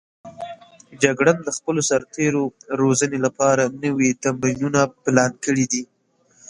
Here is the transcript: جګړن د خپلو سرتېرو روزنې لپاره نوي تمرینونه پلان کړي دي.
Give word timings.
جګړن 1.03 1.37
د 1.43 1.49
خپلو 1.57 1.81
سرتېرو 1.89 2.43
روزنې 2.81 3.17
لپاره 3.25 3.63
نوي 3.83 4.09
تمرینونه 4.23 4.81
پلان 5.03 5.31
کړي 5.45 5.65
دي. 5.71 5.83